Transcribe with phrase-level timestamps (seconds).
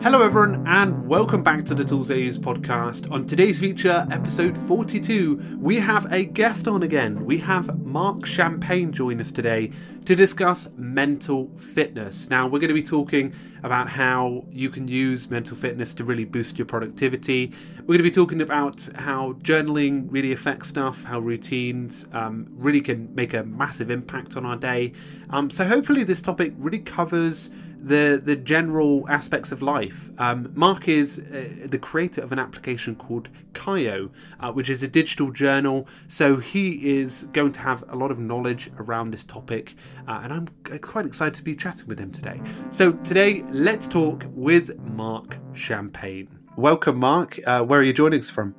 [0.00, 3.10] Hello, everyone, and welcome back to the Tools I Use podcast.
[3.10, 7.24] On today's feature, episode 42, we have a guest on again.
[7.24, 9.72] We have Marc Champagne join us today
[10.04, 12.30] to discuss mental fitness.
[12.30, 13.34] Now, we're going to be talking
[13.64, 17.52] about how you can use mental fitness to really boost your productivity.
[17.80, 22.80] We're going to be talking about how journaling really affects stuff, how routines um, really
[22.80, 24.92] can make a massive impact on our day.
[25.30, 30.10] Um, so, hopefully, this topic really covers the the general aspects of life.
[30.18, 34.10] Um, Marc is uh, the creator of an application called Kyo,
[34.40, 35.86] uh, which is a digital journal.
[36.08, 39.74] So he is going to have a lot of knowledge around this topic,
[40.06, 40.48] uh, and I'm
[40.80, 42.40] quite excited to be chatting with him today.
[42.70, 46.28] So today, let's talk with Marc Champagne.
[46.56, 47.38] Welcome, Marc.
[47.46, 48.54] Uh, where are you joining us from?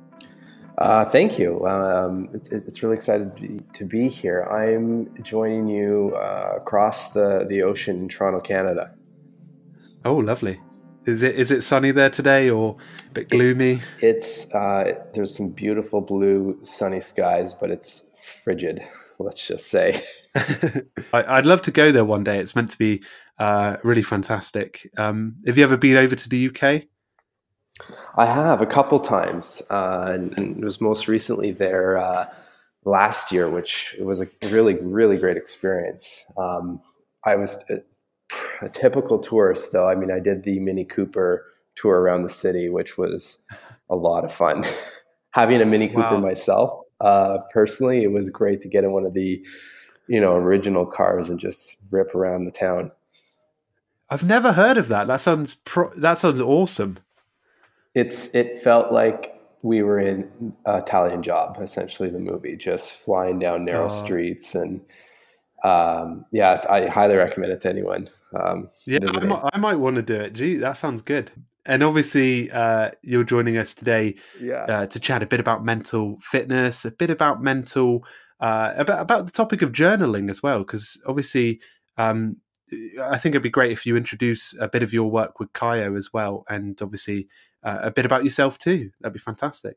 [0.78, 1.66] Uh, thank you.
[1.66, 4.44] Um, it's, it's, really excited to be, to be, here.
[4.44, 8.94] I'm joining you uh, across the, the ocean in Toronto, Canada.
[10.04, 10.60] Oh, lovely.
[11.06, 12.76] Is it is it sunny there today or
[13.08, 13.72] a bit gloomy?
[13.72, 18.82] It, it's uh, there's some beautiful blue sunny skies, but it's frigid.
[19.18, 20.00] Let's just say.
[21.12, 22.38] I, would love to go there one day.
[22.38, 23.02] It's meant to be
[23.38, 24.88] uh, really fantastic.
[24.96, 26.84] Um, have you ever been over to the UK?
[28.16, 32.26] I have a couple times, uh, and, and, it was most recently there uh,
[32.84, 36.24] last year, which was a really really great experience.
[36.36, 36.80] Um,
[37.24, 37.76] I was uh,
[38.60, 39.88] a typical tourist, though.
[39.88, 43.38] I mean, I did the Mini Cooper tour around the city, which was
[43.88, 44.64] a lot of fun.
[45.32, 46.20] Having a Mini Cooper wow.
[46.20, 49.40] myself, uh, personally, it was great to get in one of the,
[50.08, 52.90] you know, original cars and just rip around the town.
[54.10, 55.06] I've never heard of that.
[55.06, 56.98] That sounds pro- that sounds awesome.
[57.94, 63.64] It's it felt like we were in Italian Job, essentially the movie, just flying down
[63.64, 63.88] narrow oh.
[63.88, 64.80] streets and
[65.62, 68.08] um, yeah, I highly recommend it to anyone.
[68.38, 70.32] Um, yeah, I might, I might, want to do it.
[70.34, 71.30] Gee, that sounds good.
[71.66, 74.64] And obviously, uh, you're joining us today yeah.
[74.64, 78.04] uh, to chat a bit about mental fitness, a bit about mental,
[78.40, 80.60] uh, about about the topic of journaling as well.
[80.60, 81.60] Because obviously,
[81.98, 82.36] um,
[83.02, 85.96] I think it'd be great if you introduce a bit of your work with Kyo
[85.96, 87.28] as well, and obviously
[87.62, 88.90] uh, a bit about yourself too.
[89.00, 89.76] That'd be fantastic.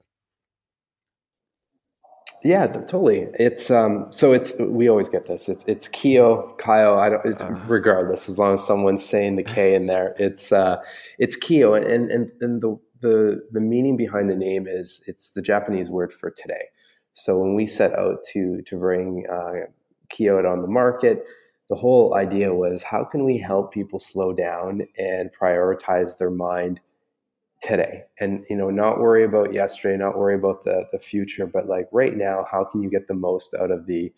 [2.44, 3.28] Yeah, totally.
[3.40, 5.48] It's um, so it's we always get this.
[5.48, 6.98] It's it's Kyo, Kyo.
[7.00, 7.42] I don't.
[7.42, 7.64] Uh-huh.
[7.68, 10.78] regardless, as long as someone's saying the K in there, it's uh,
[11.20, 15.42] it's Kyo, and and and the the the meaning behind the name is it's the
[15.42, 16.66] Japanese word for today.
[17.14, 19.68] So when we set out to to bring uh,
[20.10, 21.24] Kyo on the market,
[21.70, 26.82] the whole idea was how can we help people slow down and prioritize their mind
[27.64, 28.04] today.
[28.20, 31.88] And you know not worry about yesterday not worry about the the future but like
[31.92, 34.12] right now how can you get the most out of the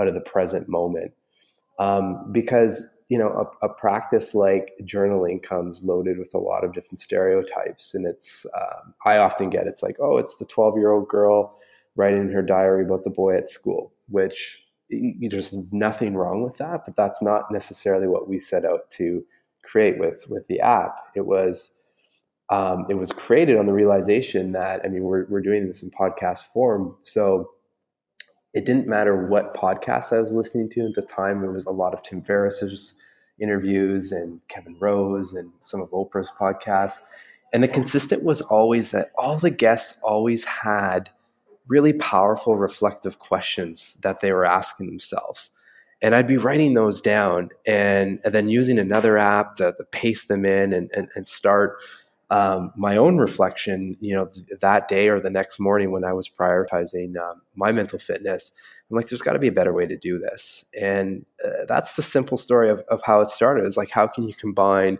[0.00, 1.12] out of the present moment?
[1.78, 3.28] Um, because you know
[3.62, 8.44] a, a, practice like journaling comes loaded with a lot of different stereotypes and it's
[8.56, 11.56] um, i often get it's like oh it's the 12 year old girl
[11.94, 14.58] writing in her diary about the boy at school which
[14.90, 19.24] there's nothing wrong with that but that's not necessarily what we set out to
[19.66, 21.00] create with with the app.
[21.14, 21.75] It was
[22.50, 25.90] um, it was created on the realization that I mean we're we're doing this in
[25.90, 27.50] podcast form, so
[28.54, 31.44] it didn't matter what podcast I was listening to at the time.
[31.44, 32.94] It was a lot of Tim Ferriss's
[33.38, 37.00] interviews and Kevin Rose and some of Oprah's podcasts,
[37.52, 41.10] and the consistent was always that all the guests always had
[41.68, 45.50] really powerful reflective questions that they were asking themselves.
[46.02, 50.28] And I'd be writing those down and, and then using another app to, to paste
[50.28, 51.78] them in and, and, and start
[52.30, 56.12] um, my own reflection, you know, th- that day or the next morning when I
[56.12, 58.50] was prioritizing um, my mental fitness,
[58.90, 60.64] I'm like, there's got to be a better way to do this.
[60.80, 63.64] And uh, that's the simple story of, of how it started.
[63.64, 64.98] Is like, how can you combine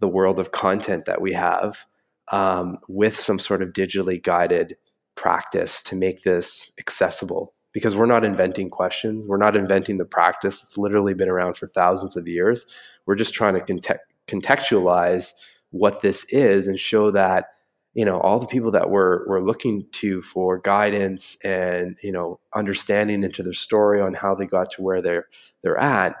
[0.00, 1.86] the world of content that we have
[2.30, 4.76] um, with some sort of digitally guided
[5.14, 7.54] practice to make this accessible?
[7.72, 10.62] Because we're not inventing questions, we're not inventing the practice.
[10.62, 12.66] It's literally been around for thousands of years.
[13.06, 15.32] We're just trying to conte- contextualize
[15.72, 17.46] what this is and show that
[17.94, 22.38] you know all the people that we're we're looking to for guidance and you know
[22.54, 25.26] understanding into their story on how they got to where they're
[25.62, 26.14] they're at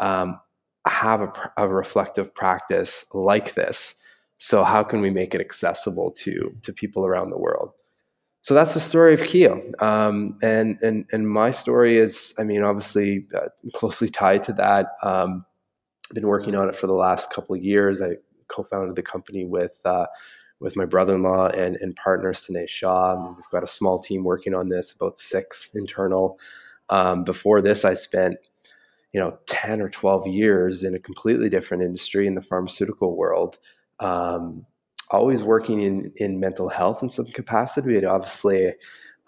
[0.00, 0.40] um,
[0.86, 3.94] have a, a reflective practice like this
[4.38, 7.72] so how can we make it accessible to to people around the world
[8.44, 9.62] so that's the story of Kyo.
[9.78, 14.88] Um, and, and, and my story is, I mean, obviously uh, closely tied to that.
[15.02, 15.46] Um,
[16.12, 18.02] been working on it for the last couple of years.
[18.02, 18.16] I
[18.48, 20.06] co-founded the company with uh,
[20.60, 23.34] with my brother-in-law and, and partner Sine Shaw.
[23.34, 26.38] We've got a small team working on this, about six internal.
[26.88, 28.36] Um, before this, I spent
[29.12, 33.58] you know 10 or 12 years in a completely different industry in the pharmaceutical world
[34.00, 34.66] um,
[35.10, 37.96] always working in in mental health in some capacity.
[37.96, 38.72] It obviously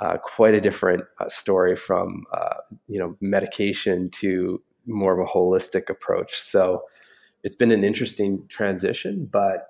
[0.01, 2.57] uh, quite a different uh, story from uh,
[2.89, 6.37] you know medication to more of a holistic approach.
[6.37, 6.83] So
[7.47, 9.69] it's been an interesting transition, but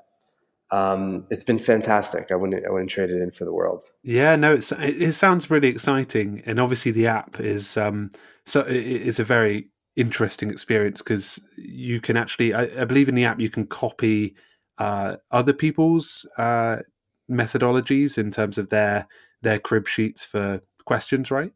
[0.70, 2.32] um, it's been fantastic.
[2.32, 3.82] I wouldn't I wouldn't trade it in for the world.
[4.02, 8.08] Yeah, no, it's, it, it sounds really exciting, and obviously the app is um,
[8.46, 13.14] so it is a very interesting experience because you can actually I, I, believe in
[13.14, 14.34] the app you can copy
[14.78, 16.78] uh, other people's uh,
[17.30, 19.06] methodologies in terms of their
[19.42, 21.52] their crib sheets for questions, right?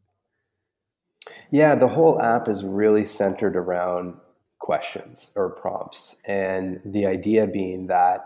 [1.51, 4.15] Yeah, the whole app is really centered around
[4.61, 8.25] questions or prompts, and the idea being that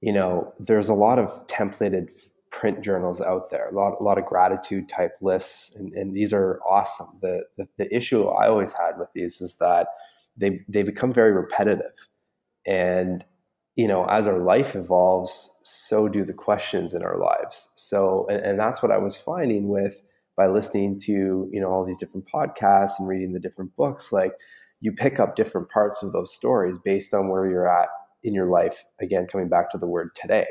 [0.00, 2.10] you know there's a lot of templated
[2.54, 6.32] print journals out there, a lot, a lot of gratitude type lists, and, and these
[6.32, 7.08] are awesome.
[7.20, 9.88] The, the, the issue I always had with these is that
[10.36, 12.08] they they become very repetitive,
[12.64, 13.24] and
[13.74, 17.72] you know as our life evolves, so do the questions in our lives.
[17.74, 20.02] So, and, and that's what I was finding with
[20.36, 24.34] by listening to you know all these different podcasts and reading the different books, like
[24.84, 27.88] you pick up different parts of those stories based on where you're at
[28.22, 28.84] in your life.
[29.00, 30.46] Again, coming back to the word today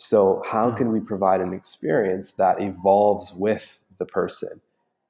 [0.00, 0.76] so, how hmm.
[0.76, 4.60] can we provide an experience that evolves with the person?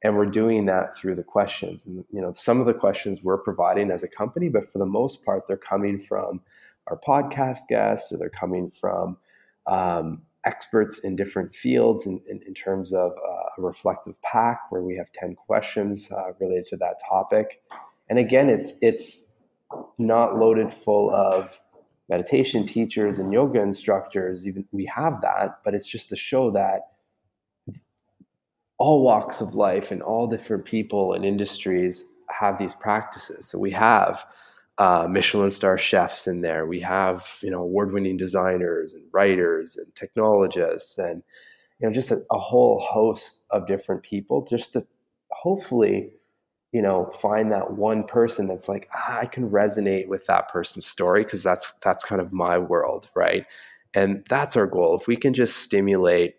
[0.02, 1.84] And we're doing that through the questions.
[1.84, 4.86] And you know, some of the questions we're providing as a company, but for the
[4.86, 6.40] most part, they're coming from
[6.86, 9.18] our podcast guests, or they're coming from
[9.66, 14.82] um, experts in different fields in, in, in terms of uh, a reflective pack where
[14.82, 17.60] we have 10 questions uh, related to that topic.
[18.08, 19.26] And again, it's it's
[19.98, 21.60] not loaded full of
[22.08, 24.46] meditation teachers and yoga instructors.
[24.46, 26.92] Even we have that but it's just to show that
[28.78, 33.46] all walks of life and all different people and industries have these practices.
[33.46, 34.24] So we have
[34.78, 36.64] uh, michelin star chefs in there.
[36.66, 41.22] We have you know award-winning designers and writers and technologists and
[41.80, 44.86] you know just a, a whole host of different people just to
[45.30, 46.10] hopefully
[46.72, 50.86] you know find that one person that's like ah, i can resonate with that person's
[50.86, 53.46] story because that's that's kind of my world right?
[53.94, 54.96] And that's our goal.
[55.00, 56.34] If we can just stimulate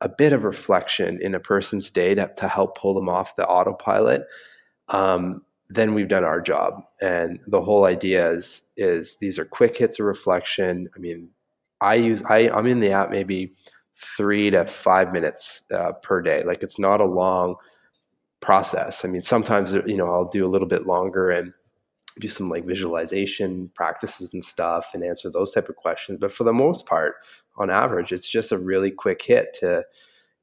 [0.00, 3.46] a bit of reflection in a person's day to, to help pull them off the
[3.46, 4.22] autopilot
[4.88, 6.82] um, then we've done our job.
[7.02, 10.88] And the whole idea is is these are quick hits of reflection.
[10.94, 11.30] I mean
[11.80, 13.52] i use i i'm in the app maybe
[13.94, 16.42] three to five minutes uh, per day.
[16.44, 17.56] Like it's not a long
[18.40, 19.04] process.
[19.04, 21.52] I mean, sometimes you know I'll do a little bit longer and
[22.18, 26.18] do some like visualization practices and stuff and answer those type of questions.
[26.20, 27.16] But for the most part,
[27.58, 29.84] on average, it's just a really quick hit to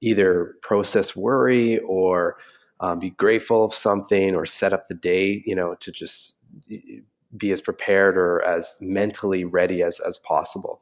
[0.01, 2.38] either process worry or
[2.80, 6.38] um, be grateful of something or set up the day, you know, to just
[7.36, 10.81] be as prepared or as mentally ready as as possible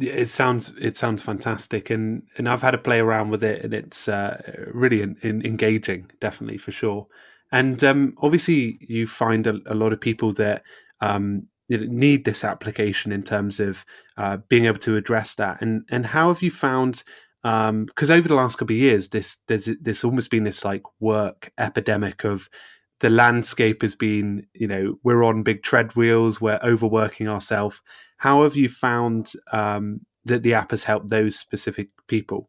[0.00, 3.74] it sounds it sounds fantastic and and I've had to play around with it and
[3.74, 4.40] it's uh,
[4.72, 7.06] really in, in engaging definitely for sure.
[7.50, 10.62] And um, obviously you find a, a, lot of people that
[11.02, 13.84] um, need this application in terms of
[14.16, 15.60] uh, being able to address that.
[15.60, 17.02] And and how have you found
[17.42, 20.82] because um, over the last couple of years this there's this almost been this like
[21.00, 22.48] work epidemic of
[23.02, 27.80] the landscape has been you know we're on big treadwheels we're overworking ourselves
[28.22, 32.48] how have you found um, that the app has helped those specific people?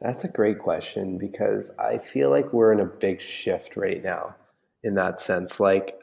[0.00, 4.36] That's a great question because I feel like we're in a big shift right now
[4.84, 5.58] in that sense.
[5.58, 5.98] Like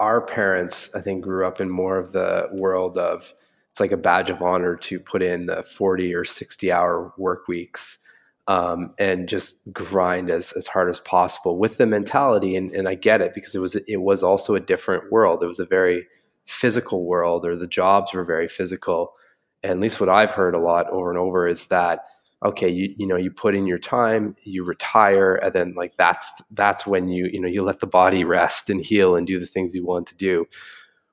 [0.00, 3.32] our parents, I think, grew up in more of the world of
[3.70, 7.46] it's like a badge of honor to put in the 40 or 60 hour work
[7.46, 7.98] weeks
[8.46, 12.56] um, and just grind as, as hard as possible with the mentality.
[12.56, 15.42] And, and I get it because it was, it was also a different world.
[15.42, 16.06] It was a very
[16.44, 19.14] physical world or the jobs were very physical.
[19.62, 22.04] And at least what I've heard a lot over and over is that
[22.44, 26.30] okay, you you know you put in your time, you retire, and then like that's
[26.50, 29.46] that's when you you know you let the body rest and heal and do the
[29.46, 30.46] things you want to do.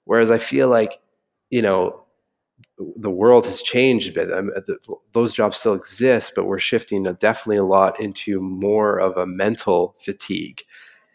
[0.06, 1.00] Whereas I feel like
[1.50, 2.01] you know
[2.96, 4.34] the world has changed a bit.
[4.34, 4.78] I mean, the,
[5.14, 9.96] those jobs still exist, but we're shifting definitely a lot into more of a mental
[10.00, 10.64] fatigue.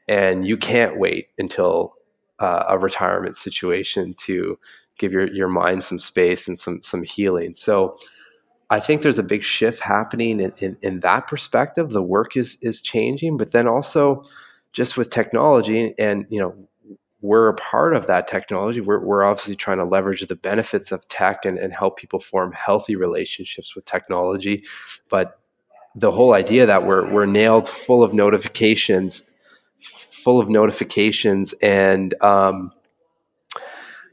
[0.09, 1.95] And you can't wait until
[2.39, 4.59] uh, a retirement situation to
[4.99, 7.55] give your, your mind some space and some some healing.
[7.55, 7.97] So
[8.71, 11.91] I think there's a big shift happening in, in, in, that perspective.
[11.91, 14.25] The work is is changing, but then also
[14.73, 16.55] just with technology and you know
[17.21, 18.81] we're a part of that technology.
[18.81, 22.53] We're, we're obviously trying to leverage the benefits of tech and, and help people form
[22.53, 24.65] healthy relationships with technology.
[25.09, 25.41] But
[25.95, 29.23] the whole idea that we're, we're nailed full of notifications
[30.27, 32.73] full of notifications and um,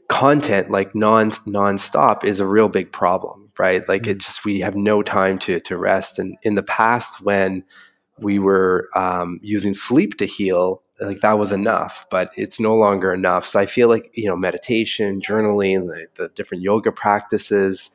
[0.08, 3.88] content like non nonstop is a real big problem, right?
[3.88, 4.12] Like mm-hmm.
[4.12, 6.20] it just we have no time to to rest.
[6.20, 7.64] And in the past, when
[8.18, 13.12] we were um, using sleep to heal, like that was enough, but it's no longer
[13.12, 13.46] enough.
[13.46, 17.90] So I feel like you know meditation, journaling, the, the different yoga practices,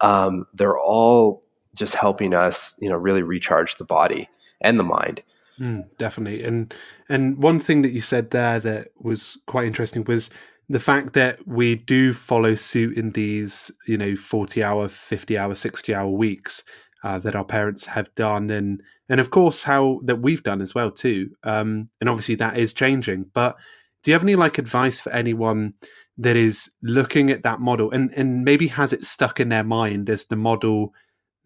[0.00, 1.42] um, they're all
[1.76, 4.28] just helping us, you know, really recharge the body
[4.60, 5.22] and the mind.
[5.60, 6.42] Mm, definitely.
[6.42, 6.74] And
[7.08, 10.30] and one thing that you said there that was quite interesting was
[10.68, 15.54] the fact that we do follow suit in these, you know, 40 hour, 50 hour,
[15.54, 16.62] 60 hour weeks
[17.04, 20.74] uh, that our parents have done and and of course how that we've done as
[20.74, 21.30] well too.
[21.42, 23.26] Um, and obviously that is changing.
[23.32, 23.56] But
[24.02, 25.74] do you have any like advice for anyone
[26.18, 30.08] that is looking at that model and and maybe has it stuck in their mind
[30.10, 30.92] as the model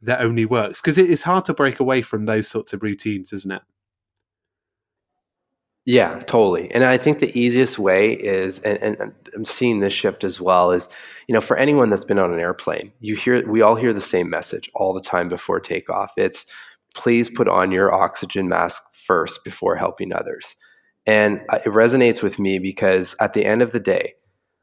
[0.02, 0.80] that only works?
[0.80, 3.62] Because it is hard to break away from those sorts of routines, isn't it?
[5.86, 6.70] Yeah, totally.
[6.72, 10.72] And I think the easiest way is, and, and, I'm seeing this shift as well,
[10.72, 10.88] is
[11.26, 14.00] you know, for anyone that's been on an airplane, you hear we all hear the
[14.00, 16.12] same message all the time before takeoff.
[16.16, 16.46] It's
[16.94, 20.56] please put on your oxygen mask first before helping others.
[21.06, 24.14] And it resonates with me because at the end of the day,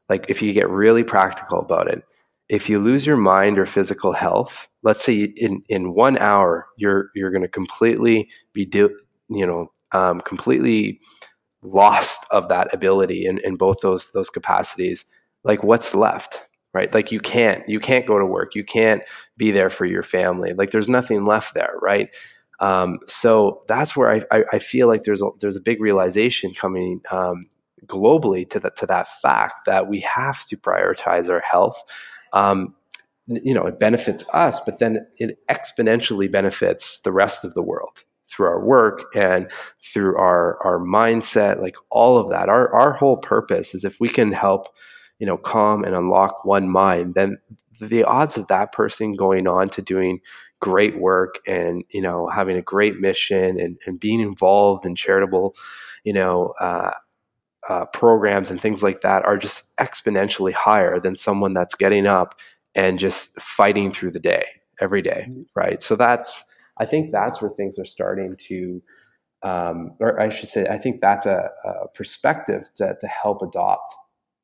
[0.08, 2.02] like if you get really practical about it,
[2.48, 7.10] if you lose your mind or physical health, let's say in in one hour you're
[7.14, 8.96] you're going to completely be do,
[9.28, 11.00] you know um, completely
[11.62, 15.04] lost of that ability in, in both those those capacities
[15.44, 16.92] like what's left right?
[16.92, 18.54] Like you can't you can't go to work.
[18.54, 19.02] You can't
[19.36, 20.52] be there for your family.
[20.52, 22.14] Like there's nothing left there right?
[22.60, 26.52] Um, so that's where I, I, I, feel like there's a, there's a big realization
[26.52, 27.46] coming um,
[27.86, 31.80] globally to that to that fact that we have to prioritize our health.
[32.32, 32.74] Um,
[33.28, 38.04] you know it benefits us but then it exponentially benefits the rest of the world
[38.28, 39.50] through our work and
[39.82, 42.48] through our our mindset like all of that.
[42.48, 44.68] Our our whole purpose is if we can help
[45.18, 47.38] you know calm and unlock one mind then
[47.80, 50.20] the odds of that person going on to doing
[50.60, 55.54] great work and you know having a great mission and, and being involved in charitable
[56.04, 56.90] you know uh,
[57.68, 62.38] uh, programs and things like that are just exponentially higher than someone that's getting up
[62.74, 64.44] and just fighting through the day
[64.80, 65.42] every day, mm-hmm.
[65.54, 66.44] right so that's
[66.78, 68.82] I think that's where things are starting to,
[69.42, 73.94] um, or I should say, I think that's a, a perspective to, to help adopt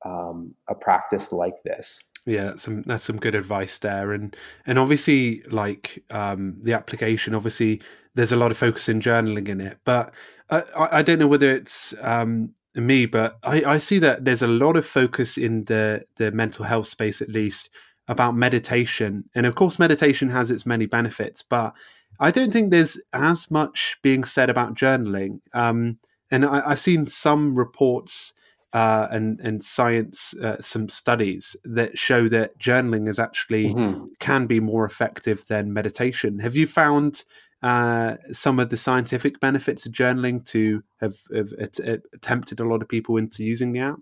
[0.04, 2.02] um, a practice like this.
[2.26, 4.34] Yeah, some that's some good advice there, and
[4.66, 7.34] and obviously like um, the application.
[7.34, 7.82] Obviously,
[8.14, 10.12] there's a lot of focus in journaling in it, but
[10.50, 14.46] I, I don't know whether it's um, me, but I, I see that there's a
[14.46, 17.68] lot of focus in the the mental health space, at least,
[18.08, 21.74] about meditation, and of course, meditation has its many benefits, but
[22.20, 25.40] I don't think there's as much being said about journaling.
[25.52, 25.98] Um,
[26.30, 28.32] and I, have seen some reports
[28.74, 34.06] uh, and and science, uh, some studies that show that journaling is actually mm-hmm.
[34.18, 36.40] can be more effective than meditation.
[36.40, 37.22] Have you found
[37.62, 42.88] uh, some of the scientific benefits of journaling to have, have tempted a lot of
[42.88, 44.00] people into using the app?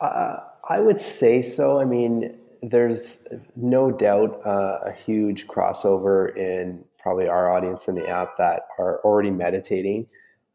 [0.00, 1.78] Uh, I would say so.
[1.78, 8.08] I mean, there's no doubt uh, a huge crossover in probably our audience in the
[8.08, 10.06] app that are already meditating.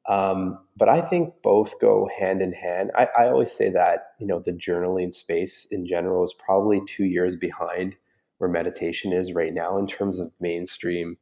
[0.08, 2.92] Um, but I think both go hand in hand.
[2.96, 7.06] I, I, always say that you know the journaling space in general is probably two
[7.06, 7.96] years behind
[8.38, 11.18] where meditation is right now in terms of mainstream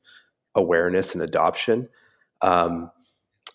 [0.56, 1.88] awareness and adoption.
[2.42, 2.92] Um,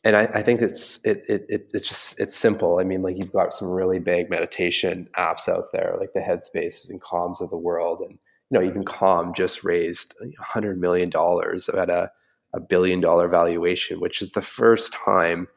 [0.05, 2.79] and I, I, think it's it, it it's just it's simple.
[2.79, 6.89] I mean, like you've got some really big meditation apps out there, like the Headspaces
[6.89, 11.69] and Calms of the world, and you know even Calm just raised hundred million dollars
[11.69, 12.11] at a
[12.55, 15.49] a billion dollar valuation, which is the first time.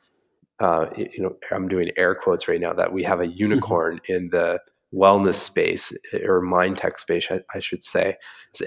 [0.60, 4.29] Uh, you know, I'm doing air quotes right now that we have a unicorn in
[4.31, 4.60] the
[4.93, 5.93] wellness space
[6.25, 8.17] or mind tech space, I, I, should say.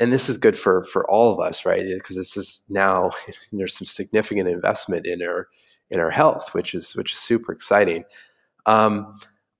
[0.00, 1.84] And this is good for for all of us, right?
[1.86, 3.10] Because this is now
[3.52, 5.48] there's some significant investment in our
[5.90, 8.04] in our health, which is which is super exciting.
[8.66, 9.14] Um,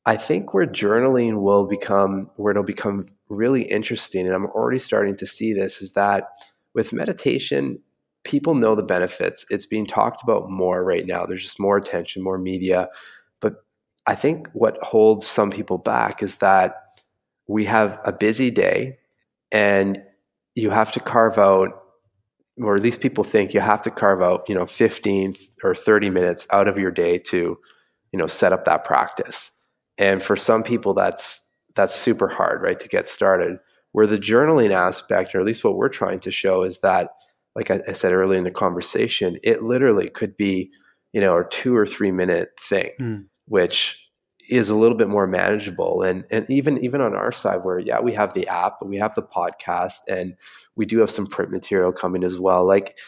[0.07, 5.17] I think where journaling will become where it'll become really interesting, and I'm already starting
[5.17, 6.29] to see this, is that
[6.75, 7.81] with meditation,
[8.25, 9.47] people know the benefits.
[9.51, 11.27] It's being talked about more right now.
[11.27, 12.89] There's just more attention, more media.
[13.41, 13.65] But
[14.07, 16.77] I think what holds some people back is that
[17.47, 18.99] we have a busy day
[19.53, 20.03] and
[20.55, 21.81] you have to carve out
[22.63, 26.11] or at least people think you have to carve out, you know, 15 or 30
[26.11, 27.59] minutes out of your day to,
[28.13, 29.51] you know, set up that practice.
[29.99, 31.41] And for some people that's
[31.75, 33.59] that's super hard, right, to get started.
[33.93, 37.11] Where the journaling aspect, or at least what we're trying to show is that,
[37.55, 40.71] like I, I said earlier in the conversation, it literally could be,
[41.13, 43.25] you know, a two or three minute thing, mm.
[43.47, 44.01] which
[44.51, 46.03] is a little bit more manageable.
[46.03, 49.15] And and even even on our side where yeah we have the app we have
[49.15, 50.35] the podcast and
[50.77, 52.67] we do have some print material coming as well.
[52.67, 52.99] Like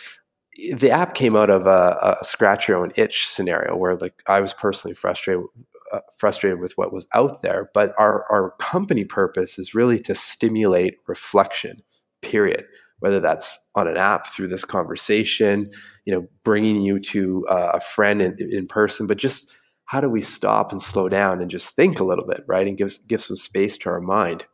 [0.75, 4.41] the app came out of a, a scratch your own itch scenario where like i
[4.41, 5.45] was personally frustrated
[5.93, 10.15] uh, frustrated with what was out there but our our company purpose is really to
[10.15, 11.83] stimulate reflection
[12.23, 12.65] period
[13.01, 15.71] whether that's on an app through this conversation
[16.05, 19.53] you know bringing you to uh, a friend in, in person but just
[19.87, 22.67] how do we stop and slow down and just think a little bit, right?
[22.67, 24.45] And give, give some space to our mind.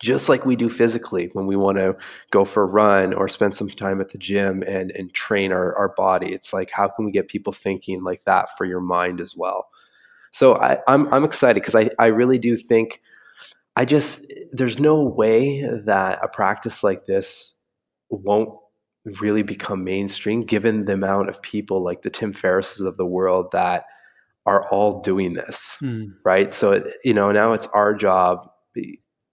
[0.00, 1.96] Just like we do physically when we want to
[2.30, 5.76] go for a run or spend some time at the gym and, and train our,
[5.76, 6.32] our body.
[6.32, 9.68] It's like, how can we get people thinking like that for your mind as well?
[10.32, 13.00] So I, I'm, I'm excited because I, I really do think
[13.76, 17.54] I just, there's no way that a practice like this
[18.08, 18.50] won't
[19.20, 23.50] really become mainstream given the amount of people like the Tim Ferrisses of the world
[23.52, 23.84] that
[24.46, 26.06] are all doing this, hmm.
[26.24, 26.52] right?
[26.52, 28.48] So you know now it's our job,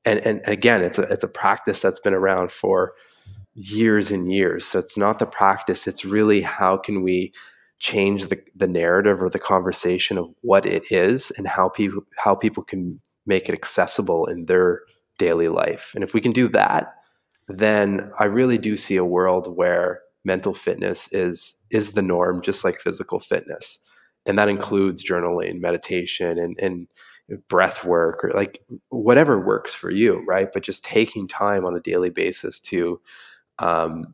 [0.06, 2.94] and and again, it's a it's a practice that's been around for
[3.54, 4.66] years and years.
[4.66, 7.34] So it's not the practice; it's really how can we
[7.80, 12.36] change the the narrative or the conversation of what it is and how people how
[12.36, 14.82] people can make it accessible in their
[15.18, 15.92] daily life.
[15.96, 16.96] And if we can do that,
[17.48, 22.64] then I really do see a world where mental fitness is is the norm, just
[22.64, 23.80] like physical fitness
[24.26, 26.88] and that includes journaling, meditation, and and
[27.48, 30.50] breath work or like whatever works for you, right?
[30.52, 33.00] But just taking time on a daily basis to
[33.60, 34.14] um,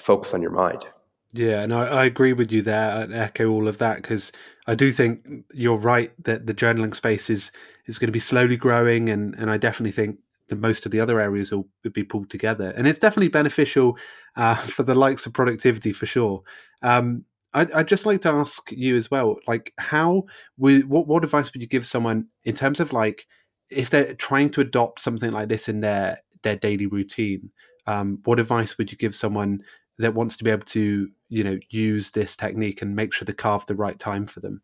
[0.00, 0.86] focus on your mind.
[1.32, 4.32] Yeah, and I, I agree with you there and echo all of that because
[4.66, 7.50] I do think you're right that the journaling space is
[7.86, 10.18] is going to be slowly growing, and and I definitely think
[10.48, 13.98] that most of the other areas will be pulled together, and it's definitely beneficial
[14.36, 16.42] uh, for the likes of productivity for sure.
[16.82, 20.24] Um, I'd, I'd, just like to ask you as well, like how
[20.58, 23.26] would what what advice would you give someone in terms of like
[23.70, 27.50] if they're trying to adopt something like this in their their daily routine?
[27.88, 29.62] Um, what advice would you give someone
[29.98, 33.32] that wants to be able to you know use this technique and make sure they
[33.32, 34.62] carve the right time for them?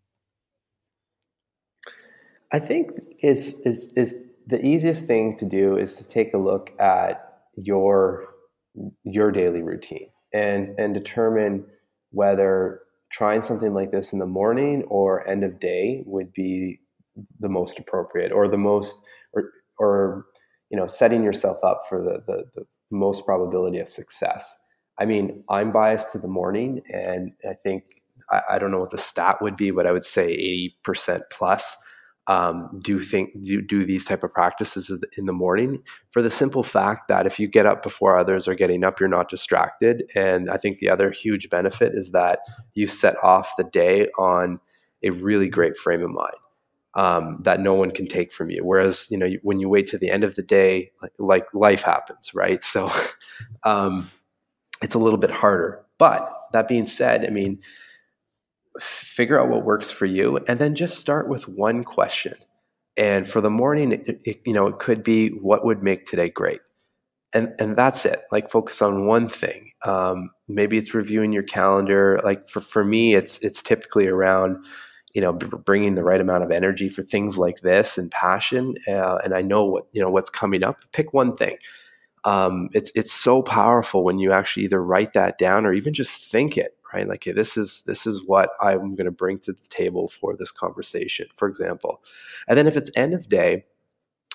[2.52, 2.90] I think
[3.20, 4.16] is is is
[4.46, 8.28] the easiest thing to do is to take a look at your
[9.04, 11.64] your daily routine and and determine
[12.10, 16.80] whether trying something like this in the morning or end of day would be
[17.40, 18.98] the most appropriate or the most
[19.34, 20.26] or or
[20.70, 24.58] you know setting yourself up for the, the, the most probability of success
[25.02, 27.84] i mean i'm biased to the morning and i think
[28.30, 31.76] I, I don't know what the stat would be but i would say 80% plus
[32.28, 36.62] um, do think do, do these type of practices in the morning for the simple
[36.62, 40.04] fact that if you get up before others are getting up you're not distracted.
[40.14, 42.38] And i think the other huge benefit is that
[42.74, 44.60] you set off the day on
[45.02, 46.36] a really great frame of mind
[46.94, 48.64] um, that no one can take from you.
[48.64, 51.82] Whereas you know when you wait to the end of the day like, like life
[51.82, 52.62] happens right?
[52.62, 52.88] So
[53.64, 54.10] um,
[54.82, 55.84] it's a little bit harder.
[55.98, 57.58] But that being said i mean
[58.80, 62.34] figure out what works for you and then just start with one question.
[62.96, 66.30] And for the morning it, it, you know it could be what would make today
[66.30, 66.60] great?
[67.34, 68.22] And and that's it.
[68.30, 69.72] Like focus on one thing.
[69.84, 72.20] Um, maybe it's reviewing your calendar.
[72.22, 74.64] Like for, for me it's it's typically around
[75.14, 79.18] you know bringing the right amount of energy for things like this and passion uh,
[79.22, 80.84] and i know what you know what's coming up.
[80.92, 81.56] Pick one thing
[82.24, 86.24] um, it's it's so powerful when you actually either write that down or even just
[86.24, 87.08] think it right?
[87.08, 90.36] Like okay, this is this is what I'm going to bring to the table for
[90.36, 92.02] this conversation, for example.
[92.46, 93.64] And then if it's end of day,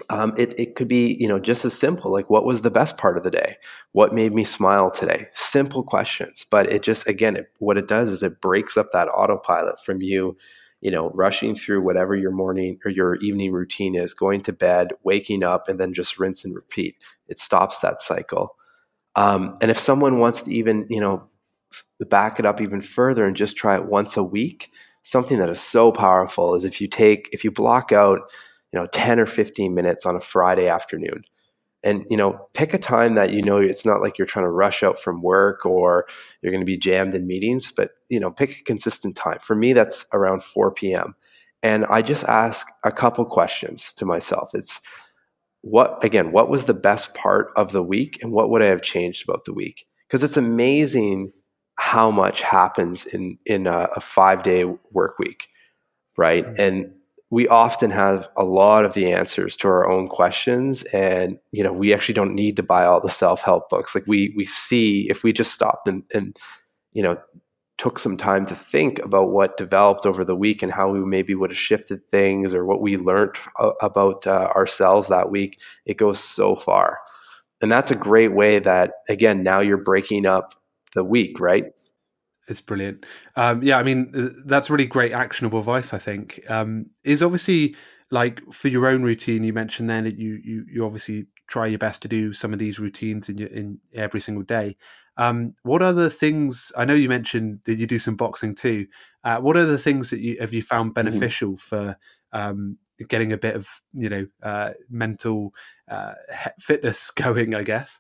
[0.10, 2.97] um, it, it could be you know just as simple like what was the best
[2.97, 3.56] part of the day
[3.93, 8.10] what made me smile today simple questions but it just again it, what it does
[8.10, 10.38] is it breaks up that autopilot from you
[10.82, 14.94] you know rushing through whatever your morning or your evening routine is going to bed
[15.04, 17.04] waking up and then just rinse and repeat.
[17.28, 18.56] It stops that cycle.
[19.16, 21.28] Um, and if someone wants to even you know
[22.10, 25.60] back it up even further and just try it once a week, something that is
[25.60, 28.20] so powerful is if you take if you block out,
[28.72, 31.24] you know, 10 or 15 minutes on a Friday afternoon
[31.84, 34.52] and you know pick a time that you know it's not like you're trying to
[34.52, 36.06] rush out from work or
[36.42, 39.56] you're going to be jammed in meetings but you know pick a consistent time for
[39.56, 41.16] me that's around 4 p.m
[41.63, 44.82] and i just ask a couple questions to myself it's
[45.62, 48.82] what again what was the best part of the week and what would i have
[48.82, 51.32] changed about the week because it's amazing
[51.78, 55.48] how much happens in in a, a five day work week,
[56.18, 56.46] right?
[56.46, 56.62] Mm-hmm.
[56.62, 56.94] And
[57.30, 61.74] we often have a lot of the answers to our own questions, and you know
[61.74, 63.96] we actually don't need to buy all the self help books.
[63.96, 66.38] Like we we see if we just stopped and and
[66.94, 67.18] you know
[67.78, 71.36] took some time to think about what developed over the week and how we maybe
[71.36, 73.36] would have shifted things or what we learned
[73.82, 77.00] about uh, ourselves that week, it goes so far.
[77.62, 80.54] And that's a great way that, again, now you're breaking up
[80.94, 81.66] the week, right?
[82.48, 83.06] It's brilliant.
[83.36, 86.40] Um, yeah, I mean, uh, that's really great actionable advice, I think.
[86.50, 87.76] Um, is obviously
[88.10, 91.80] like for your own routine, you mentioned then that you, you, you obviously try your
[91.80, 94.78] best to do some of these routines in your, in every single day.
[95.18, 96.72] Um, what other things?
[96.78, 98.88] I know you mentioned that you do some boxing too.
[99.24, 101.60] Uh, what other things that you have you found beneficial mm.
[101.60, 101.98] for
[102.32, 102.78] um,
[103.10, 105.54] getting a bit of you know uh, mental
[105.90, 106.14] uh,
[106.60, 107.56] fitness going?
[107.56, 108.00] I guess.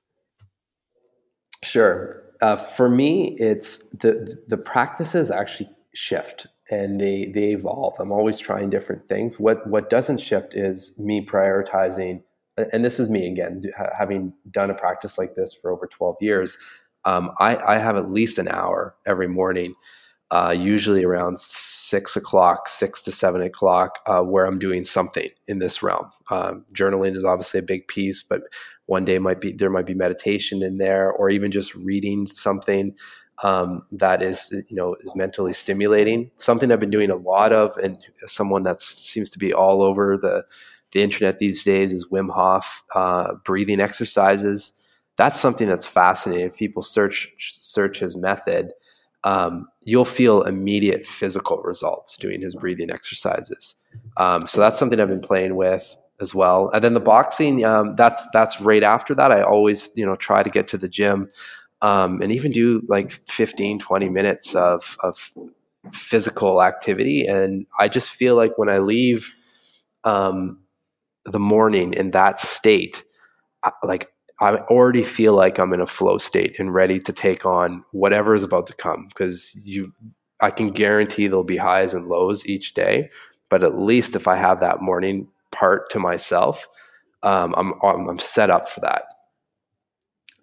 [1.63, 2.26] Sure.
[2.41, 7.95] Uh, for me, it's the the practices actually shift and they they evolve.
[7.99, 9.39] I'm always trying different things.
[9.39, 12.23] What what doesn't shift is me prioritizing.
[12.73, 13.61] And this is me again,
[13.95, 16.57] having done a practice like this for over 12 years
[17.07, 19.75] um, I, I, have at least an hour every morning,
[20.29, 25.59] uh, usually around six o'clock, six to seven o'clock, uh, where I'm doing something in
[25.59, 26.11] this realm.
[26.29, 28.41] Um, journaling is obviously a big piece, but
[28.87, 32.95] one day might be there might be meditation in there, or even just reading something
[33.43, 36.31] um, that is you know is mentally stimulating.
[36.35, 40.17] Something I've been doing a lot of, and someone that seems to be all over
[40.17, 40.43] the
[40.91, 44.73] the internet these days is Wim Hof uh, breathing exercises
[45.17, 46.45] that's something that's fascinating.
[46.45, 48.71] If people search search his method,
[49.23, 53.75] um, you'll feel immediate physical results doing his breathing exercises.
[54.17, 56.69] Um, so that's something I've been playing with as well.
[56.73, 59.31] And then the boxing, um, that's that's right after that.
[59.31, 61.29] I always you know try to get to the gym
[61.81, 65.33] um, and even do like 15, 20 minutes of of
[65.93, 67.25] physical activity.
[67.25, 69.33] And I just feel like when I leave
[70.03, 70.59] um,
[71.25, 73.03] the morning in that state,
[73.83, 77.83] like I already feel like I'm in a flow state and ready to take on
[77.91, 79.93] whatever is about to come because you
[80.39, 83.09] I can guarantee there'll be highs and lows each day,
[83.49, 85.27] but at least if I have that morning
[85.57, 86.67] part to myself,
[87.23, 89.05] um, I'm, I'm I'm set up for that.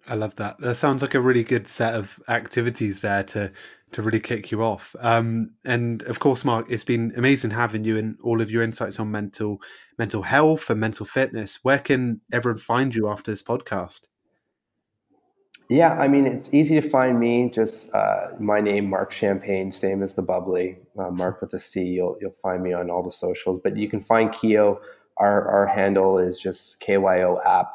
[0.07, 0.59] I love that.
[0.59, 3.51] That sounds like a really good set of activities there to
[3.91, 4.95] to really kick you off.
[4.99, 8.99] Um, and of course, Marc, it's been amazing having you and all of your insights
[8.99, 9.61] on mental
[9.97, 11.59] mental health and mental fitness.
[11.63, 14.01] Where can everyone find you after this podcast?
[15.69, 17.49] Yeah, I mean, it's easy to find me.
[17.49, 21.83] Just uh, my name, Marc Champagne, same as the bubbly, uh, Marc with a C.
[21.83, 23.59] You'll you'll find me on all the socials.
[23.63, 24.79] But you can find Kyo.
[25.17, 27.71] Our our handle is just KYO app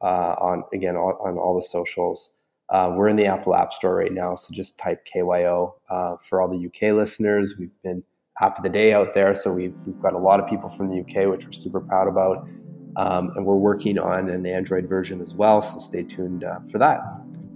[0.00, 2.36] uh, on again on, on all the socials.
[2.70, 6.40] Uh, we're in the Apple App Store right now, so just type KYO uh, for
[6.40, 7.56] all the UK listeners.
[7.58, 8.04] We've been
[8.40, 10.88] App of the Day out there, so we've, we've got a lot of people from
[10.88, 12.48] the UK, which we're super proud about.
[12.96, 16.78] Um, and we're working on an Android version as well, so stay tuned uh, for
[16.78, 17.00] that.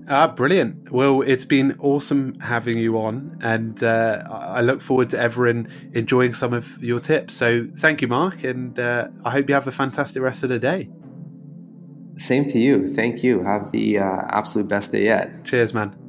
[0.07, 0.91] Ah, brilliant.
[0.93, 6.35] Well, it's been awesome having you on, and uh, I look forward to everyone enjoying
[6.35, 7.35] some of your tips.
[7.35, 10.59] So, thank you, Marc, and uh, I hope you have a fantastic rest of the
[10.59, 10.91] day.
[12.17, 12.93] Same to you.
[12.93, 13.43] Thank you.
[13.43, 15.45] Have the uh, absolute best day yet.
[15.45, 16.04] Cheers, man.